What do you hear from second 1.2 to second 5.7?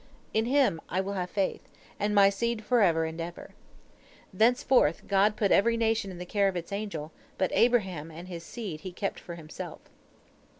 faith, and my seed forever and ever.' Thenceforth God put